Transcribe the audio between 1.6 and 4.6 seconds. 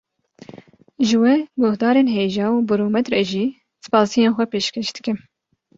guhdarên hêja û bi rûmet re jî spasiyên xwe